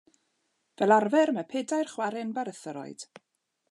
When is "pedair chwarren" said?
1.53-2.35